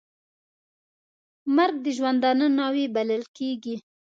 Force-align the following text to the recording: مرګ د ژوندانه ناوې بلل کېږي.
مرګ 1.55 1.75
د 1.85 1.87
ژوندانه 1.97 2.45
ناوې 2.57 2.85
بلل 2.95 3.23
کېږي. 3.37 3.75